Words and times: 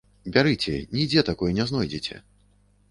Бярыце, 0.37 0.73
нідзе 0.95 1.27
такой 1.29 1.57
не 1.61 1.65
знойдзеце. 1.73 2.15